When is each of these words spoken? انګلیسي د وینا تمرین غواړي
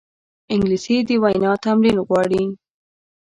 انګلیسي 0.53 0.95
د 1.07 1.09
وینا 1.23 1.51
تمرین 1.63 1.97
غواړي 2.07 2.43